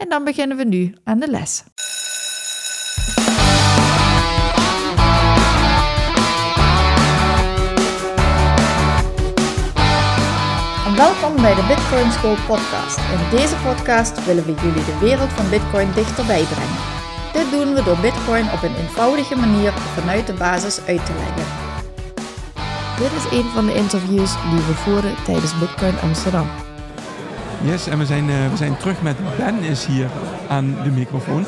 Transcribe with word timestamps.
en 0.00 0.08
dan 0.08 0.24
beginnen 0.24 0.56
we 0.56 0.64
nu 0.64 0.94
aan 1.04 1.18
de 1.18 1.30
les. 1.30 1.64
En 10.86 10.96
welkom 10.96 11.42
bij 11.42 11.54
de 11.54 11.64
Bitcoin 11.68 12.12
School 12.12 12.36
podcast. 12.46 12.98
In 12.98 13.36
deze 13.38 13.56
podcast 13.66 14.24
willen 14.24 14.44
we 14.44 14.54
jullie 14.54 14.84
de 14.84 14.98
wereld 15.00 15.32
van 15.32 15.50
Bitcoin 15.50 15.92
dichterbij 15.94 16.44
brengen. 16.44 16.80
Dit 17.32 17.50
doen 17.50 17.74
we 17.74 17.82
door 17.82 17.98
Bitcoin 17.98 18.52
op 18.52 18.62
een 18.62 18.76
eenvoudige 18.76 19.36
manier 19.36 19.72
vanuit 19.72 20.26
de 20.26 20.34
basis 20.34 20.80
uit 20.86 21.06
te 21.06 21.12
leggen. 21.12 21.46
Dit 22.98 23.12
is 23.12 23.38
een 23.38 23.50
van 23.50 23.66
de 23.66 23.74
interviews 23.74 24.32
die 24.50 24.62
we 24.66 24.74
voeren 24.74 25.14
tijdens 25.24 25.58
Bitcoin 25.58 25.98
Amsterdam. 25.98 26.69
Yes, 27.62 27.86
en 27.86 27.98
we 27.98 28.06
zijn, 28.06 28.28
uh, 28.28 28.34
we 28.50 28.56
zijn 28.56 28.76
terug 28.76 29.02
met 29.02 29.16
Ben 29.36 29.62
is 29.62 29.86
hier 29.86 30.06
aan 30.48 30.76
de 30.82 30.90
microfoon. 30.90 31.44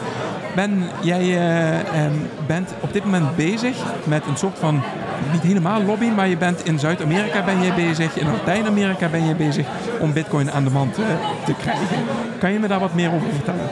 Ben, 0.54 0.82
jij 1.02 1.22
uh, 1.22 2.04
um, 2.04 2.28
bent 2.46 2.74
op 2.80 2.92
dit 2.92 3.04
moment 3.04 3.36
bezig 3.36 3.76
met 4.04 4.26
een 4.26 4.36
soort 4.36 4.58
van, 4.58 4.82
niet 5.32 5.42
helemaal 5.42 5.82
lobby, 5.82 6.06
maar 6.06 6.28
je 6.28 6.36
bent 6.36 6.64
in 6.64 6.78
Zuid-Amerika 6.78 7.44
ben 7.44 7.62
je 7.62 7.72
bezig, 7.72 8.16
in 8.16 8.30
Latijns-Amerika 8.30 9.08
ben 9.08 9.24
je 9.24 9.34
bezig 9.34 9.66
om 10.00 10.12
bitcoin 10.12 10.50
aan 10.50 10.64
de 10.64 10.70
man 10.70 10.90
te, 10.90 11.02
te, 11.44 11.54
krijgen. 11.54 11.98
Kan 12.38 12.52
je 12.52 12.58
me 12.58 12.68
daar 12.68 12.80
wat 12.80 12.94
meer 12.94 13.12
over 13.12 13.28
vertellen? 13.32 13.68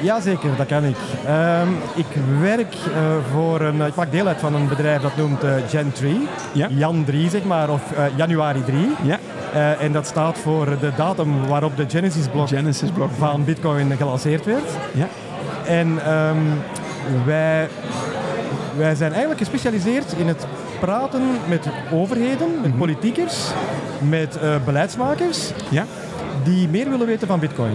Jazeker, 0.00 0.56
dat 0.56 0.66
kan 0.66 0.84
ik. 0.84 0.96
Um, 1.28 1.76
ik 1.94 2.06
werk 2.40 2.74
uh, 2.74 2.94
voor 3.32 3.60
een, 3.60 3.80
ik 3.80 3.94
maak 3.94 4.10
deel 4.10 4.26
uit 4.26 4.40
van 4.40 4.54
een 4.54 4.68
bedrijf 4.68 5.00
dat 5.00 5.16
noemt 5.16 5.44
Gen 5.68 5.92
3. 5.92 6.28
Ja? 6.52 6.68
Jan 6.70 7.04
3 7.04 7.30
zeg 7.30 7.44
maar, 7.44 7.70
of 7.70 7.82
januari 8.16 8.64
3. 8.64 8.88
Ja. 9.02 9.18
Uh, 9.54 9.82
en 9.82 9.92
dat 9.92 10.06
staat 10.06 10.38
voor 10.38 10.66
de 10.80 10.90
datum 10.96 11.46
waarop 11.46 11.76
de 11.76 11.84
Genesis-blok 11.88 12.48
Genesis 12.48 12.90
-blok. 12.90 13.10
van 13.18 13.44
Bitcoin 13.44 13.96
gelanceerd 13.96 14.44
werd. 14.44 14.64
Ja. 14.94 15.08
En 15.66 16.12
um, 16.12 16.60
wij, 17.24 17.68
wij 18.76 18.94
zijn 18.94 19.10
eigenlijk 19.10 19.40
gespecialiseerd 19.40 20.12
in 20.12 20.28
het 20.28 20.46
praten 20.80 21.22
met 21.48 21.66
overheden, 21.92 22.48
met 22.60 22.70
Mhm. 22.70 22.78
politiekers, 22.78 23.46
met 24.08 24.38
uh, 24.42 24.54
beleidsmakers. 24.64 25.50
Ja. 25.68 25.84
Die 26.44 26.68
meer 26.68 26.90
willen 26.90 27.06
weten 27.06 27.26
van 27.26 27.40
Bitcoin. 27.40 27.72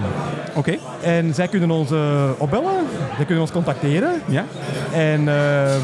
Oké. 0.50 0.58
Okay. 0.58 0.80
En 1.02 1.34
zij 1.34 1.48
kunnen 1.48 1.72
ons 1.72 1.92
uh, 1.92 2.30
opbellen, 2.38 2.86
zij 3.16 3.26
kunnen 3.26 3.44
ons 3.44 3.52
contacteren. 3.52 4.22
Ja. 4.26 4.46
En 4.94 5.22
uh, 5.22 5.76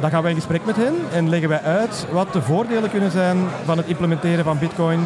dan 0.00 0.10
gaan 0.10 0.22
wij 0.22 0.30
in 0.30 0.36
gesprek 0.36 0.64
met 0.64 0.76
hen 0.76 0.94
en 1.12 1.28
leggen 1.28 1.48
wij 1.48 1.60
uit 1.60 2.06
wat 2.12 2.32
de 2.32 2.42
voordelen 2.42 2.90
kunnen 2.90 3.10
zijn 3.10 3.36
van 3.64 3.76
het 3.76 3.86
implementeren 3.86 4.44
van 4.44 4.58
Bitcoin. 4.58 5.00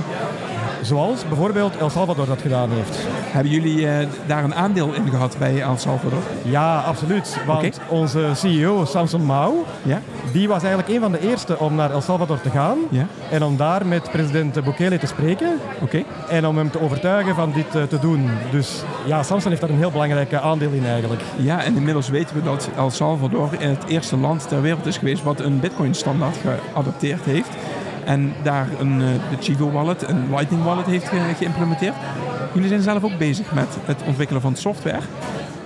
Zoals 0.82 1.28
bijvoorbeeld 1.28 1.76
El 1.76 1.90
Salvador 1.90 2.26
dat 2.26 2.40
gedaan 2.40 2.70
heeft. 2.70 2.98
Hebben 3.08 3.52
jullie 3.52 3.80
uh, 3.80 3.92
daar 4.26 4.44
een 4.44 4.54
aandeel 4.54 4.92
in 4.92 5.08
gehad 5.08 5.36
bij 5.38 5.60
El 5.60 5.76
Salvador? 5.76 6.22
Ja, 6.42 6.80
absoluut. 6.80 7.36
Want 7.46 7.58
okay. 7.58 7.98
onze 7.98 8.30
CEO, 8.34 8.84
Samson 8.84 9.24
Mao, 9.24 9.64
ja? 9.82 10.00
die 10.32 10.48
was 10.48 10.62
eigenlijk 10.62 10.94
een 10.94 11.00
van 11.00 11.12
de 11.12 11.20
eerste 11.20 11.58
om 11.58 11.74
naar 11.74 11.90
El 11.90 12.00
Salvador 12.00 12.40
te 12.40 12.50
gaan. 12.50 12.78
Ja? 12.90 13.06
En 13.30 13.44
om 13.44 13.56
daar 13.56 13.86
met 13.86 14.10
president 14.10 14.64
Bukele 14.64 14.98
te 14.98 15.06
spreken. 15.06 15.58
Oké. 15.74 15.84
Okay. 15.84 16.04
En 16.28 16.46
om 16.46 16.56
hem 16.56 16.70
te 16.70 16.80
overtuigen 16.80 17.34
van 17.34 17.52
dit 17.52 17.74
uh, 17.76 17.82
te 17.82 17.98
doen. 17.98 18.30
Dus 18.50 18.82
ja, 19.06 19.22
Samson 19.22 19.50
heeft 19.50 19.60
daar 19.62 19.70
een 19.70 19.76
heel 19.76 19.90
belangrijk 19.90 20.34
aandeel 20.34 20.70
in 20.70 20.86
eigenlijk. 20.86 21.22
Ja, 21.36 21.64
en 21.64 21.76
inmiddels 21.76 22.08
weten 22.08 22.36
we 22.36 22.42
dat 22.42 22.68
El 22.76 22.90
Salvador 22.90 23.48
het 23.58 23.84
eerste 23.88 24.16
land 24.16 24.48
ter 24.48 24.62
wereld 24.62 24.86
is 24.86 24.98
geweest 24.98 25.22
wat 25.22 25.40
een 25.40 25.60
Bitcoin-standaard 25.60 26.36
geadopteerd 26.36 27.24
heeft. 27.24 27.50
En 28.04 28.32
daar 28.42 28.66
een, 28.78 29.00
uh, 29.00 29.06
de 29.06 29.36
Chivo 29.40 29.70
wallet, 29.70 30.08
een 30.08 30.26
Lightning 30.30 30.64
wallet 30.64 30.86
heeft 30.86 31.08
ge 31.08 31.16
geïmplementeerd. 31.36 31.94
Jullie 32.52 32.68
zijn 32.68 32.82
zelf 32.82 33.04
ook 33.04 33.18
bezig 33.18 33.52
met 33.52 33.76
het 33.84 34.02
ontwikkelen 34.06 34.42
van 34.42 34.56
software. 34.56 34.98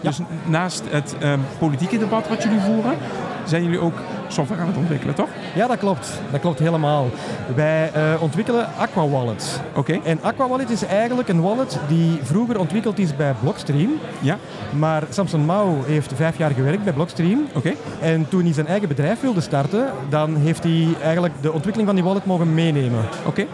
Ja. 0.01 0.11
Dus 0.11 0.19
naast 0.45 0.83
het 0.91 1.17
uh, 1.23 1.33
politieke 1.59 1.99
debat 1.99 2.29
wat 2.29 2.43
jullie 2.43 2.61
voeren, 2.61 2.97
zijn 3.45 3.63
jullie 3.65 3.79
ook 3.79 3.99
software 4.29 4.61
aan 4.61 4.67
het 4.67 4.77
ontwikkelen, 4.77 5.15
toch? 5.15 5.29
Ja, 5.55 5.67
dat 5.67 5.79
klopt. 5.79 6.21
Dat 6.31 6.41
klopt 6.41 6.59
helemaal. 6.59 7.07
Wij 7.55 7.91
uh, 7.97 8.23
ontwikkelen 8.23 8.69
Aqua 8.79 9.09
Wallet. 9.09 9.61
Oké. 9.69 9.79
Okay. 9.79 10.01
En 10.05 10.19
Aqua 10.23 10.49
Wallet 10.49 10.71
is 10.71 10.85
eigenlijk 10.85 11.29
een 11.29 11.41
wallet 11.41 11.79
die 11.89 12.19
vroeger 12.23 12.59
ontwikkeld 12.59 12.99
is 12.99 13.17
bij 13.17 13.35
Blockstream. 13.41 13.91
Ja. 14.21 14.39
Maar 14.71 15.03
Samson 15.11 15.45
Mao 15.45 15.83
heeft 15.87 16.13
vijf 16.15 16.39
jaar 16.39 16.51
gewerkt 16.51 16.85
bij 16.85 16.93
Blockstream. 16.93 17.47
Oké. 17.49 17.59
Okay. 17.59 17.77
En 18.01 18.29
toen 18.29 18.43
hij 18.43 18.53
zijn 18.53 18.67
eigen 18.67 18.89
bedrijf 18.89 19.21
wilde 19.21 19.41
starten, 19.41 19.87
dan 20.09 20.37
heeft 20.37 20.63
hij 20.63 20.89
eigenlijk 21.03 21.35
de 21.41 21.53
ontwikkeling 21.53 21.87
van 21.87 21.95
die 21.95 22.05
wallet 22.05 22.25
mogen 22.25 22.55
meenemen. 22.55 23.05
Oké. 23.27 23.29
Okay. 23.29 23.47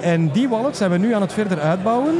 En 0.00 0.30
die 0.30 0.48
wallet 0.48 0.76
zijn 0.76 0.90
we 0.90 0.98
nu 0.98 1.14
aan 1.14 1.20
het 1.20 1.32
verder 1.32 1.60
uitbouwen 1.60 2.14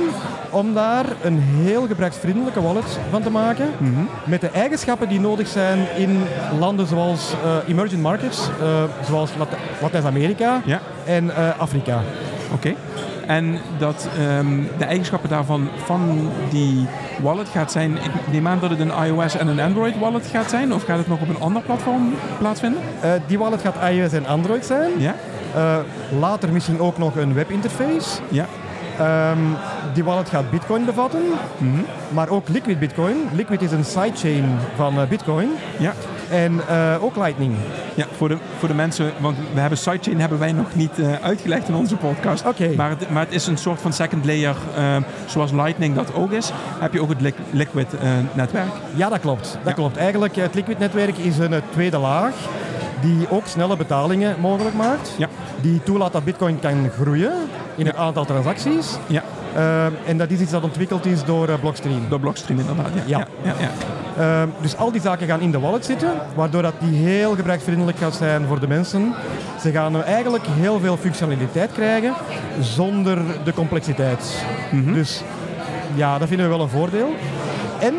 om 0.50 0.74
daar 0.74 1.04
een 1.22 1.38
heel 1.40 1.86
gebruiksvriendelijke 1.86 2.62
wallet 2.62 2.98
van 3.10 3.22
te 3.22 3.30
maken. 3.30 3.68
Mm 3.78 3.94
-hmm. 3.94 4.08
Met 4.24 4.40
de 4.40 4.50
eigenschappen 4.50 5.08
die 5.08 5.20
nodig 5.20 5.48
zijn 5.48 5.78
in 5.96 6.22
landen 6.58 6.86
zoals 6.86 7.34
uh, 7.44 7.68
emerging 7.68 8.02
markets, 8.02 8.48
uh, 8.62 8.82
zoals 9.06 9.30
Lat 9.38 9.48
Latijns-Amerika 9.82 10.60
ja. 10.64 10.80
en 11.04 11.24
uh, 11.24 11.58
Afrika. 11.58 12.00
Oké. 12.52 12.54
Okay. 12.54 12.76
En 13.28 13.58
dat 13.78 14.08
um, 14.38 14.68
de 14.78 14.84
eigenschappen 14.84 15.28
daarvan 15.28 15.68
van 15.84 16.30
die 16.50 16.86
wallet 17.22 17.48
gaat 17.48 17.72
zijn, 17.72 17.96
ik 17.96 18.32
neem 18.32 18.46
aan 18.46 18.58
dat 18.60 18.70
het 18.70 18.80
een 18.80 18.92
iOS 19.06 19.36
en 19.36 19.46
een 19.46 19.60
Android 19.60 19.98
wallet 19.98 20.26
gaat 20.26 20.50
zijn, 20.50 20.74
of 20.74 20.84
gaat 20.84 20.98
het 20.98 21.08
nog 21.08 21.20
op 21.20 21.28
een 21.28 21.40
ander 21.40 21.62
platform 21.62 22.14
plaatsvinden? 22.38 22.80
Uh, 23.04 23.10
die 23.26 23.38
wallet 23.38 23.60
gaat 23.60 23.90
iOS 23.90 24.12
en 24.12 24.26
Android 24.26 24.64
zijn. 24.64 24.90
Ja. 24.98 25.14
Uh, 25.56 25.76
later 26.20 26.52
misschien 26.52 26.80
ook 26.80 26.98
nog 26.98 27.16
een 27.16 27.34
webinterface. 27.34 28.20
Ja. 28.28 28.46
Um, 29.00 29.56
die 29.94 30.04
wallet 30.04 30.28
gaat 30.28 30.50
Bitcoin 30.50 30.84
bevatten, 30.84 31.22
mm 31.58 31.72
-hmm. 31.74 31.84
maar 32.08 32.28
ook 32.28 32.48
Liquid 32.48 32.78
Bitcoin. 32.78 33.16
Liquid 33.32 33.62
is 33.62 33.72
een 33.72 33.84
sidechain 33.84 34.44
van 34.76 34.94
uh, 34.94 35.02
Bitcoin. 35.08 35.48
Ja. 35.78 35.92
En 36.30 36.60
uh, 36.70 37.04
ook 37.04 37.16
Lightning. 37.16 37.54
Ja, 37.94 38.06
voor 38.16 38.28
de, 38.28 38.36
voor 38.58 38.68
de 38.68 38.74
mensen, 38.74 39.12
want 39.20 39.36
we 39.54 39.60
hebben 39.60 39.78
sidechain 39.78 40.20
hebben 40.20 40.38
wij 40.38 40.52
nog 40.52 40.74
niet 40.74 40.98
uh, 40.98 41.12
uitgelegd 41.22 41.68
in 41.68 41.74
onze 41.74 41.96
podcast. 41.96 42.46
Oké. 42.46 42.62
Okay. 42.62 42.74
Maar, 42.74 42.90
het, 42.90 43.10
maar 43.10 43.24
het 43.24 43.34
is 43.34 43.46
een 43.46 43.58
soort 43.58 43.80
van 43.80 43.92
second 43.92 44.24
layer, 44.24 44.56
uh, 44.78 44.96
zoals 45.26 45.52
Lightning 45.52 45.94
dat 45.94 46.14
ook 46.14 46.30
is. 46.30 46.50
Heb 46.78 46.92
je 46.92 47.02
ook 47.02 47.08
het 47.08 47.20
li 47.20 47.34
Liquid 47.50 47.94
netwerk? 48.32 48.72
Ja, 48.94 49.08
dat 49.08 49.20
klopt. 49.20 49.52
Dat 49.52 49.60
ja. 49.64 49.72
klopt. 49.72 49.96
Eigenlijk, 49.96 50.36
het 50.36 50.54
Liquid 50.54 50.78
netwerk 50.78 51.18
is 51.18 51.38
een 51.38 51.62
tweede 51.70 51.98
laag 51.98 52.34
die 53.00 53.30
ook 53.30 53.46
snelle 53.46 53.76
betalingen 53.76 54.40
mogelijk 54.40 54.74
maakt. 54.74 55.14
Ja. 55.18 55.28
Die 55.60 55.82
toelaat 55.82 56.12
dat 56.12 56.24
Bitcoin 56.24 56.58
kan 56.60 56.90
groeien 57.00 57.32
in 57.76 57.86
het 57.86 57.96
aantal 57.96 58.24
transacties. 58.24 58.96
Ja. 59.06 59.22
Uh, 59.56 59.84
en 60.06 60.18
dat 60.18 60.30
is 60.30 60.40
iets 60.40 60.50
dat 60.50 60.62
ontwikkeld 60.62 61.06
is 61.06 61.24
door 61.24 61.48
uh, 61.48 61.54
Blockstream. 61.60 62.08
Door 62.08 62.20
Blockstream 62.20 62.60
inderdaad, 62.60 62.90
ja. 63.06 63.26
ja. 63.42 63.54
uh, 64.18 64.48
dus 64.60 64.76
al 64.76 64.92
die 64.92 65.00
zaken 65.00 65.26
gaan 65.26 65.40
in 65.40 65.50
de 65.50 65.60
wallet 65.60 65.84
zitten, 65.84 66.12
waardoor 66.34 66.62
dat 66.62 66.74
die 66.80 66.96
heel 66.96 67.34
gebruiksvriendelijk 67.34 67.98
gaat 67.98 68.14
zijn 68.14 68.46
voor 68.46 68.60
de 68.60 68.68
mensen. 68.68 69.14
Ze 69.60 69.70
gaan 69.70 70.02
eigenlijk 70.02 70.44
heel 70.46 70.80
veel 70.80 70.96
functionaliteit 70.96 71.72
krijgen 71.72 72.14
zonder 72.60 73.18
de 73.44 73.52
complexiteit. 73.52 74.44
Mm 74.70 74.84
-hmm. 74.84 74.94
Dus 74.94 75.22
ja, 75.94 76.18
dat 76.18 76.28
vinden 76.28 76.46
we 76.46 76.56
wel 76.56 76.62
een 76.64 76.70
voordeel. 76.70 77.14
En 77.80 77.94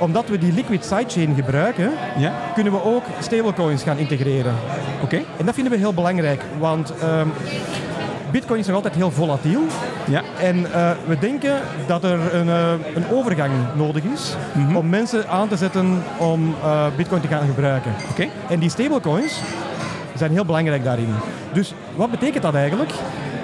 omdat 0.00 0.28
we 0.28 0.38
die 0.38 0.52
liquid 0.52 0.84
sidechain 0.84 1.34
gebruiken, 1.34 1.90
ja? 2.16 2.32
kunnen 2.54 2.72
we 2.72 2.84
ook 2.84 3.02
stablecoins 3.20 3.82
gaan 3.82 3.98
integreren. 3.98 4.54
Oké. 4.94 5.04
Okay. 5.04 5.24
En 5.38 5.46
dat 5.46 5.54
vinden 5.54 5.72
we 5.72 5.78
heel 5.78 5.94
belangrijk, 5.94 6.42
want 6.58 6.92
um, 7.02 7.32
Bitcoin 8.30 8.60
is 8.60 8.66
nog 8.66 8.76
altijd 8.76 8.94
heel 8.94 9.10
volatiel. 9.10 9.60
Ja. 10.04 10.22
En 10.40 10.56
uh, 10.58 10.90
we 11.06 11.18
denken 11.18 11.60
dat 11.86 12.04
er 12.04 12.34
een, 12.34 12.46
uh, 12.46 12.72
een 12.94 13.10
overgang 13.10 13.52
nodig 13.74 14.02
is 14.04 14.34
mm 14.52 14.66
-hmm. 14.66 14.76
om 14.76 14.88
mensen 14.88 15.28
aan 15.28 15.48
te 15.48 15.56
zetten 15.56 16.02
om 16.18 16.54
uh, 16.62 16.86
Bitcoin 16.96 17.20
te 17.20 17.28
gaan 17.28 17.46
gebruiken. 17.46 17.92
Oké. 18.10 18.10
Okay. 18.10 18.30
En 18.48 18.58
die 18.58 18.70
stablecoins 18.70 19.40
zijn 20.14 20.30
heel 20.30 20.44
belangrijk 20.44 20.84
daarin. 20.84 21.14
Dus 21.52 21.74
wat 21.94 22.10
betekent 22.10 22.42
dat 22.42 22.54
eigenlijk? 22.54 22.92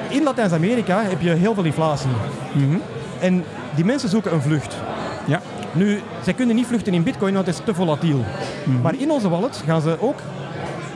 In 0.09 0.23
Latijns-Amerika 0.23 1.02
heb 1.02 1.20
je 1.20 1.31
heel 1.31 1.55
veel 1.55 1.64
inflatie. 1.64 2.11
Mm 2.52 2.69
-hmm. 2.69 2.82
En 3.20 3.44
die 3.75 3.85
mensen 3.85 4.09
zoeken 4.09 4.32
een 4.32 4.43
vlucht. 4.43 4.76
Ja. 5.25 5.41
Nu, 5.76 6.00
zij 6.23 6.32
kunnen 6.32 6.56
niet 6.56 6.67
vluchten 6.67 6.94
in 6.94 7.02
bitcoin, 7.02 7.34
want 7.34 7.46
het 7.46 7.58
is 7.58 7.64
te 7.64 7.75
volatiel. 7.75 8.17
Mhm. 8.17 8.76
Mm. 8.76 8.81
Maar 8.81 8.94
in 8.99 9.11
onze 9.11 9.28
wallet 9.28 9.62
gaan 9.67 9.81
ze 9.81 9.96
ook 10.00 10.19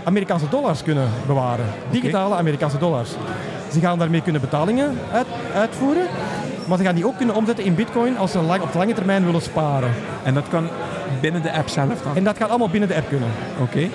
Amerikaanse 0.04 0.48
dollars 0.48 0.82
kunnen 0.82 1.08
bewaren. 1.26 1.66
Digitale 1.90 2.26
okay. 2.26 2.38
Amerikaanse 2.38 2.78
dollars. 2.78 3.10
Ze 3.72 3.80
gaan 3.80 3.98
daarmee 3.98 4.22
kunnen 4.22 4.40
betalingen 4.40 4.98
uit, 5.12 5.26
uitvoeren. 5.54 6.06
Maar 6.66 6.78
ze 6.78 6.84
gaan 6.84 6.94
die 6.94 7.06
ook 7.06 7.16
kunnen 7.16 7.34
omzetten 7.34 7.64
in 7.64 7.74
bitcoin 7.74 8.18
als 8.18 8.30
ze 8.30 8.40
lang, 8.40 8.62
op 8.62 8.74
lange 8.74 8.94
termijn 8.94 9.24
willen 9.24 9.42
sparen. 9.42 9.90
En 10.22 10.34
dat 10.34 10.48
kan 10.48 10.68
binnen 11.20 11.42
de 11.42 11.52
app 11.52 11.68
zelf 11.68 12.02
dan? 12.02 12.16
En 12.16 12.24
dat 12.24 12.36
gaat 12.36 12.48
allemaal 12.48 12.68
binnen 12.68 12.88
de 12.88 12.94
app 12.96 13.08
kunnen. 13.08 13.28
Oké. 13.60 13.88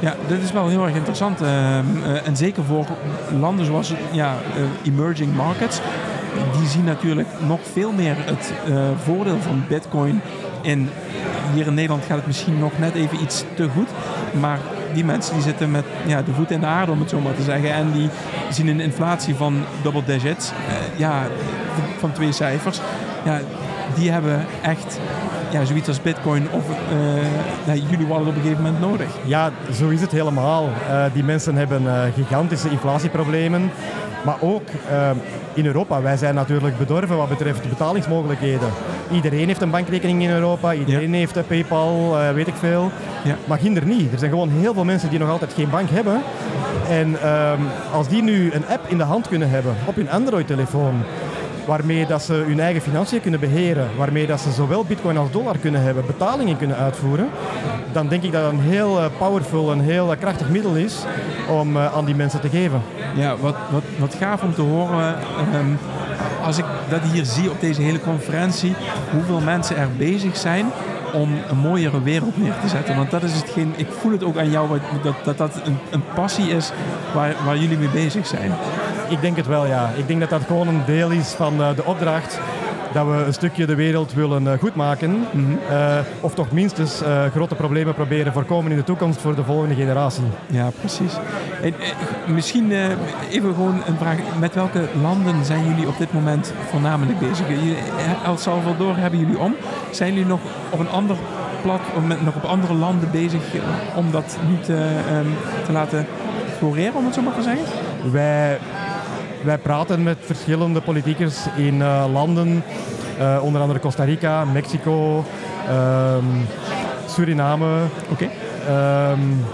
Ja, 0.00 0.14
dit 0.26 0.42
is 0.42 0.52
wel 0.52 0.68
heel 0.68 0.84
erg 0.84 0.94
interessant. 0.94 1.40
Ehm, 1.40 1.48
eh, 2.04 2.26
en 2.26 2.36
zeker 2.36 2.64
voor 2.64 2.86
landen 3.40 3.66
zoals 3.66 3.94
ja, 4.10 4.34
eh, 4.56 4.92
emerging 4.92 5.34
markets. 5.34 5.80
Die 6.58 6.68
zien 6.68 6.84
natuurlijk 6.84 7.28
nog 7.46 7.60
veel 7.72 7.92
meer 7.92 8.16
het 8.18 8.52
eh, 8.66 8.88
voordeel 9.02 9.38
van 9.40 9.64
bitcoin 9.68 10.20
in... 10.62 10.88
Hier 11.54 11.66
in 11.66 11.74
Nederland 11.74 12.04
gaat 12.04 12.16
het 12.16 12.26
misschien 12.26 12.58
nog 12.58 12.78
net 12.78 12.94
even 12.94 13.22
iets 13.22 13.44
te 13.54 13.68
goed. 13.68 13.88
Maar 14.40 14.58
die 14.92 15.04
mensen 15.04 15.34
die 15.34 15.42
zitten 15.42 15.70
met 15.70 15.84
ja, 16.06 16.22
de 16.22 16.32
voet 16.32 16.50
in 16.50 16.60
de 16.60 16.66
aarde, 16.66 16.92
om 16.92 17.00
het 17.00 17.10
zo 17.10 17.20
maar 17.20 17.34
te 17.34 17.42
zeggen. 17.42 17.72
En 17.72 17.92
die 17.92 18.08
zien 18.50 18.66
een 18.66 18.80
inflatie 18.80 19.34
van 19.34 19.64
double 19.82 20.04
digits. 20.04 20.52
ja, 20.96 21.22
van 21.98 22.12
twee 22.12 22.32
cijfers. 22.32 22.80
Ja, 23.24 23.40
die 23.94 24.10
hebben 24.10 24.46
echt 24.62 24.98
ja, 25.50 25.64
zoiets 25.64 25.88
als 25.88 26.02
bitcoin 26.02 26.46
of 26.50 26.64
uh, 27.66 27.90
jullie 27.90 28.06
wallet 28.06 28.26
op 28.26 28.34
een 28.34 28.42
gegeven 28.42 28.62
moment 28.62 28.80
nodig. 28.80 29.08
Ja, 29.24 29.50
zo 29.72 29.88
is 29.88 30.00
het 30.00 30.10
helemaal. 30.10 30.68
Die 31.12 31.24
mensen 31.24 31.54
hebben 31.54 32.12
gigantische 32.14 32.70
inflatieproblemen. 32.70 33.70
Maar 34.24 34.36
ook 34.40 34.68
in 35.54 35.66
Europa, 35.66 36.02
wij 36.02 36.16
zijn 36.16 36.34
natuurlijk 36.34 36.78
bedorven 36.78 37.16
wat 37.16 37.28
betreft 37.28 37.62
de 37.62 37.68
betalingsmogelijkheden. 37.68 38.68
Iedereen 39.10 39.46
heeft 39.46 39.62
een 39.62 39.70
bankrekening 39.70 40.22
in 40.22 40.30
Europa, 40.30 40.74
iedereen 40.74 41.10
ja. 41.10 41.16
heeft 41.16 41.46
PayPal, 41.46 42.16
weet 42.34 42.46
ik 42.46 42.54
veel. 42.54 42.90
Ja. 43.24 43.36
Maar 43.44 43.58
ginder 43.58 43.84
niet. 43.84 44.12
Er 44.12 44.18
zijn 44.18 44.30
gewoon 44.30 44.48
heel 44.48 44.74
veel 44.74 44.84
mensen 44.84 45.10
die 45.10 45.18
nog 45.18 45.30
altijd 45.30 45.52
geen 45.52 45.70
bank 45.70 45.90
hebben. 45.90 46.22
En 46.88 47.28
um, 47.28 47.66
als 47.92 48.08
die 48.08 48.22
nu 48.22 48.52
een 48.52 48.66
app 48.66 48.90
in 48.90 48.98
de 48.98 49.04
hand 49.04 49.28
kunnen 49.28 49.50
hebben 49.50 49.74
op 49.84 49.94
hun 49.94 50.10
Android-telefoon, 50.10 51.02
waarmee 51.66 52.06
dat 52.06 52.22
ze 52.22 52.32
hun 52.32 52.60
eigen 52.60 52.82
financiën 52.82 53.20
kunnen 53.20 53.40
beheren, 53.40 53.88
waarmee 53.96 54.26
dat 54.26 54.40
ze 54.40 54.52
zowel 54.52 54.84
bitcoin 54.84 55.16
als 55.16 55.30
dollar 55.30 55.58
kunnen 55.58 55.82
hebben, 55.82 56.06
betalingen 56.06 56.56
kunnen 56.56 56.76
uitvoeren, 56.76 57.28
dan 57.92 58.08
denk 58.08 58.22
ik 58.22 58.32
dat 58.32 58.42
dat 58.42 58.52
een 58.52 58.60
heel 58.60 58.98
eh, 58.98 59.04
powerful, 59.18 59.72
een 59.72 59.80
heel 59.80 60.12
eh, 60.12 60.18
krachtig 60.18 60.48
middel 60.48 60.74
is 60.74 61.04
om 61.48 61.76
eh, 61.76 61.94
aan 61.96 62.04
die 62.04 62.14
mensen 62.14 62.40
te 62.40 62.48
geven. 62.48 62.82
Ja, 63.14 63.36
wat, 63.36 63.56
wat, 63.70 63.82
wat 63.98 64.14
gaaf 64.14 64.42
om 64.42 64.54
te 64.54 64.62
horen. 64.62 65.14
Ehm, 65.52 65.74
als 66.44 66.58
ik 66.58 66.64
dat 66.88 67.00
hier 67.12 67.24
zie 67.24 67.50
op 67.50 67.60
deze 67.60 67.82
hele 67.82 68.00
conferentie, 68.00 68.74
hoeveel 69.12 69.40
mensen 69.40 69.76
er 69.76 69.88
bezig 69.96 70.36
zijn 70.36 70.66
om 71.12 71.38
een 71.48 71.58
mooiere 71.58 72.02
wereld 72.02 72.36
neer 72.36 72.54
te 72.60 72.68
zetten. 72.68 72.96
Want 72.96 73.10
dat 73.10 73.22
is 73.22 73.34
hetgeen, 73.34 73.72
ik 73.76 73.86
voel 74.00 74.12
het 74.12 74.24
ook 74.24 74.36
aan 74.36 74.50
jou, 74.50 74.78
dat 75.02 75.14
dat, 75.24 75.38
dat 75.38 75.60
een, 75.64 75.78
een 75.90 76.02
passie 76.14 76.50
is 76.50 76.70
waar, 77.14 77.34
waar 77.44 77.56
jullie 77.56 77.78
mee 77.78 77.88
bezig 77.88 78.26
zijn. 78.26 78.52
Ik 79.08 79.20
denk 79.20 79.36
het 79.36 79.46
wel, 79.46 79.66
ja. 79.66 79.90
Ik 79.96 80.06
denk 80.06 80.20
dat 80.20 80.30
dat 80.30 80.42
gewoon 80.46 80.68
een 80.68 80.82
deel 80.86 81.10
is 81.10 81.28
van 81.28 81.60
uh, 81.60 81.68
de 81.76 81.84
opdracht 81.84 82.40
dat 83.04 83.16
we 83.16 83.24
een 83.24 83.32
stukje 83.32 83.66
de 83.66 83.74
wereld 83.74 84.12
willen 84.12 84.42
uh, 84.42 84.52
goedmaken. 84.52 85.10
Mm 85.10 85.26
-hmm. 85.30 85.58
uh, 85.70 85.98
of 86.20 86.34
toch 86.34 86.50
minstens 86.50 87.02
grote 87.32 87.54
problemen 87.54 87.94
proberen 87.94 88.32
voorkomen 88.32 88.70
in 88.70 88.76
de 88.76 88.84
toekomst 88.84 89.20
voor 89.20 89.34
de 89.34 89.44
volgende 89.44 89.74
generatie. 89.74 90.24
Ja, 90.46 90.70
precies. 90.80 91.12
En, 91.62 91.74
misschien 92.26 92.72
even 93.30 93.54
gewoon 93.54 93.82
een 93.86 93.96
vraag. 93.98 94.16
Met 94.38 94.54
welke 94.54 94.88
landen 95.02 95.44
zijn 95.44 95.64
jullie 95.68 95.86
op 95.86 95.98
dit 95.98 96.12
moment 96.12 96.52
voornamelijk 96.70 97.18
bezig? 97.18 97.46
El 98.24 98.36
Salvador 98.36 98.96
hebben 98.96 99.18
jullie 99.20 99.38
om. 99.38 99.54
Zijn 99.90 100.12
jullie 100.12 100.28
nog 100.28 100.40
op 100.70 100.78
een 100.78 100.88
ander 100.88 101.16
platform, 101.62 102.08
nog 102.08 102.34
op 102.34 102.44
andere 102.44 102.74
landen 102.74 103.10
bezig 103.10 103.42
om 103.94 104.10
dat 104.10 104.38
niet 104.48 104.68
um, 104.68 104.76
te 105.64 105.72
laten 105.72 106.06
floreren, 106.56 106.94
om 106.94 107.04
het 107.04 107.14
zo 107.14 107.22
maar 107.22 107.34
te 107.34 107.42
zeggen? 107.42 107.66
Wij 108.12 108.58
wij 109.42 109.58
praten 109.58 110.02
met 110.02 110.16
verschillende 110.20 110.80
politiekers 110.80 111.36
in 111.56 111.74
uh, 111.74 112.04
landen, 112.12 112.62
uh, 113.18 113.38
onder 113.42 113.60
andere 113.60 113.80
Costa 113.80 114.04
Rica, 114.04 114.44
Mexico, 114.44 115.24
um, 115.70 116.46
Suriname. 117.06 117.82
Oké. 118.10 118.28
Okay. 118.66 119.10
Um, 119.12 119.44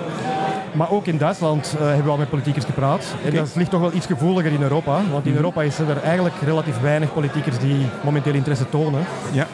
maar 0.72 0.90
ook 0.90 1.06
in 1.06 1.18
Duitsland 1.18 1.74
uh, 1.74 1.86
hebben 1.86 2.04
we 2.04 2.10
al 2.10 2.16
met 2.16 2.30
politiekers 2.30 2.64
gepraat. 2.64 3.14
Okay. 3.18 3.30
En 3.30 3.36
dat 3.36 3.54
ligt 3.54 3.70
toch 3.70 3.80
wel 3.80 3.92
iets 3.92 4.06
gevoeliger 4.06 4.52
in 4.52 4.62
Europa. 4.62 4.92
Want 4.92 5.06
in 5.06 5.10
mm 5.12 5.22
-hmm. 5.22 5.36
Europa 5.36 5.62
is 5.62 5.78
er 5.78 6.02
eigenlijk 6.02 6.34
relatief 6.44 6.80
weinig 6.80 7.12
politiekers 7.12 7.58
die 7.58 7.86
momenteel 8.02 8.34
interesse 8.34 8.68
tonen. 8.68 9.04
Ja. 9.32 9.46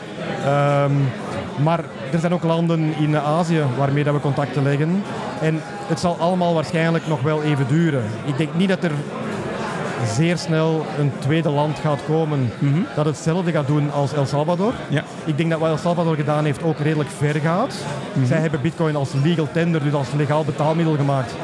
Um, 0.84 1.08
maar 1.62 1.84
er 2.12 2.18
zijn 2.18 2.34
ook 2.34 2.42
landen 2.42 2.94
in 2.98 3.16
Azië 3.18 3.62
waarmee 3.78 4.04
dat 4.04 4.14
we 4.14 4.20
contacten 4.20 4.62
leggen. 4.62 5.02
En 5.40 5.60
het 5.86 6.00
zal 6.00 6.16
allemaal 6.18 6.54
waarschijnlijk 6.54 7.06
nog 7.06 7.22
wel 7.22 7.42
even 7.42 7.66
duren. 7.68 8.02
Ik 8.24 8.36
denk 8.36 8.54
niet 8.54 8.68
dat 8.68 8.84
er 8.84 8.92
zeer 10.06 10.38
snel 10.38 10.84
een 10.98 11.12
tweede 11.18 11.50
land 11.50 11.78
gaat 11.78 12.00
komen 12.06 12.50
mm 12.58 12.72
-hmm. 12.72 12.86
dat 12.94 13.04
hetzelfde 13.04 13.52
gaat 13.52 13.66
doen 13.66 13.92
als 13.92 14.12
El 14.12 14.26
Salvador. 14.26 14.72
Ja. 14.88 15.04
Ik 15.24 15.36
denk 15.36 15.50
dat 15.50 15.60
wat 15.60 15.70
El 15.70 15.76
Salvador 15.76 16.16
gedaan 16.16 16.44
heeft 16.44 16.62
ook 16.62 16.78
redelijk 16.78 17.10
ver 17.10 17.34
gaat. 17.34 17.74
Mm 17.74 18.12
-hmm. 18.12 18.26
Zij 18.26 18.38
hebben 18.38 18.60
bitcoin 18.60 18.96
als 18.96 19.12
legal 19.22 19.48
tender, 19.52 19.82
dus 19.82 19.92
als 19.92 20.12
legaal 20.16 20.44
betaalmiddel 20.44 20.96
gemaakt. 20.96 21.34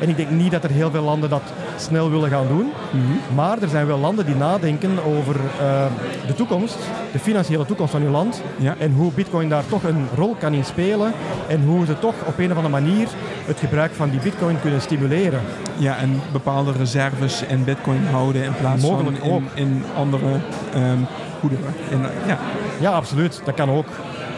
En 0.00 0.08
ik 0.08 0.16
denk 0.16 0.30
niet 0.30 0.50
dat 0.50 0.64
er 0.64 0.70
heel 0.70 0.90
veel 0.90 1.02
landen 1.02 1.30
dat 1.30 1.42
snel 1.76 2.10
willen 2.10 2.30
gaan 2.30 2.46
doen. 2.48 2.72
Mm 2.90 3.00
-hmm. 3.06 3.34
Maar 3.34 3.62
er 3.62 3.68
zijn 3.68 3.86
wel 3.86 3.98
landen 3.98 4.26
die 4.26 4.34
nadenken 4.34 5.04
over 5.04 5.34
uh, 5.34 5.84
de 6.26 6.34
toekomst, 6.34 6.78
de 7.12 7.18
financiële 7.18 7.66
toekomst 7.66 7.92
van 7.92 8.02
hun 8.02 8.10
land. 8.10 8.42
Ja. 8.56 8.74
En 8.78 8.92
hoe 8.92 9.12
bitcoin 9.12 9.48
daar 9.48 9.66
toch 9.68 9.82
een 9.82 10.06
rol 10.16 10.36
kan 10.38 10.52
in 10.52 10.64
spelen. 10.64 11.12
En 11.48 11.64
hoe 11.64 11.86
ze 11.86 11.98
toch 11.98 12.14
op 12.26 12.38
een 12.38 12.50
of 12.50 12.56
andere 12.56 12.80
manier 12.80 13.08
het 13.46 13.58
gebruik 13.58 13.92
van 13.92 14.10
die 14.10 14.20
bitcoin 14.20 14.60
kunnen 14.60 14.80
stimuleren. 14.80 15.40
Ja, 15.76 15.96
en 15.96 16.20
bepaalde 16.32 16.72
reserves 16.72 17.42
in 17.42 17.64
bitcoin 17.64 18.06
houden 18.10 18.44
in 18.44 18.54
plaats 18.60 18.82
Mogelijk 18.82 19.18
van 19.18 19.42
in, 19.54 19.82
andere 19.96 20.30
um, 20.76 21.06
goederen. 21.40 21.74
In, 21.90 22.00
ja. 22.26 22.38
ja, 22.80 22.90
absoluut. 22.90 23.40
Dat 23.44 23.54
kan 23.54 23.70
ook. 23.70 23.86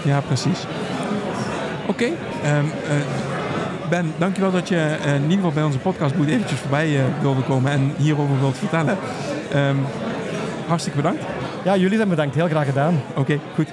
Ja, 0.02 0.20
precies. 0.20 0.64
Oké. 1.86 2.04
Okay. 2.42 2.58
Um, 2.58 2.64
uh, 2.64 2.70
Ben, 3.90 4.12
dankjewel 4.18 4.50
dat 4.50 4.68
je 4.68 4.96
uh, 5.06 5.14
in 5.14 5.22
ieder 5.22 5.36
geval 5.36 5.52
bij 5.52 5.62
onze 5.62 5.78
podcastboot 5.78 6.26
eventjes 6.26 6.58
voorbij 6.58 6.88
uh, 6.88 7.02
wilde 7.20 7.42
komen 7.42 7.72
en 7.72 7.92
hierover 7.96 8.40
wilt 8.40 8.58
vertellen. 8.58 8.96
Um, 9.54 9.78
hartstikke 10.66 10.96
bedankt. 10.96 11.22
Ja, 11.64 11.76
jullie 11.76 11.96
zijn 11.96 12.08
bedankt. 12.08 12.34
Heel 12.34 12.48
graag 12.48 12.66
gedaan. 12.66 13.00
Oké, 13.10 13.20
okay, 13.20 13.40
goed. 13.54 13.68